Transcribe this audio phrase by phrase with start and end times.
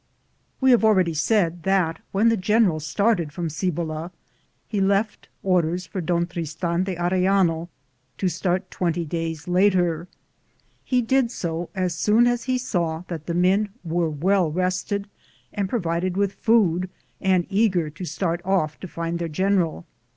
[0.59, 4.11] We nave already said that when the gen eral started from Cibola,
[4.67, 7.69] he left orders for Don Tristan de Arellano
[8.17, 10.07] to start twenty days later.
[10.83, 13.69] He did so as soon as he saw that the sit, Google THE JOUBNET OP
[13.69, 15.07] COHONADO men were well tested
[15.53, 16.89] and provided with food
[17.21, 19.85] and eager to start off to find their general.